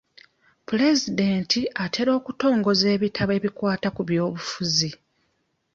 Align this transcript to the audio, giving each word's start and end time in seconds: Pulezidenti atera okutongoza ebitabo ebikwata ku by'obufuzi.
Pulezidenti 0.67 1.59
atera 1.85 2.11
okutongoza 2.19 2.85
ebitabo 2.95 3.31
ebikwata 3.39 3.87
ku 3.95 4.01
by'obufuzi. 4.09 4.89